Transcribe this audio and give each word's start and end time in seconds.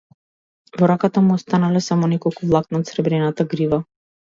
Во 0.81 0.89
раката 0.93 1.23
му 1.27 1.37
останале 1.41 1.85
само 1.91 2.13
неколку 2.17 2.51
влакна 2.53 2.85
од 2.85 2.95
сребрената 2.95 3.51
грива. 3.57 3.87